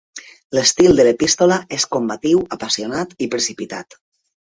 L'estil 0.57 0.95
de 0.99 1.03
l'epístola 1.07 1.57
és 1.77 1.85
combatiu, 1.95 2.41
apassionat 2.57 3.13
i 3.27 3.29
precipitat. 3.37 3.99